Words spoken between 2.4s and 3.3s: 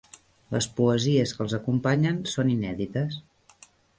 inèdites.